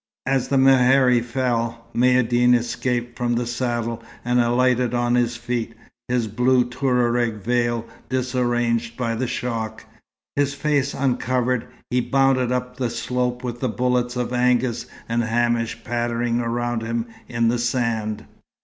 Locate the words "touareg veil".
6.67-7.85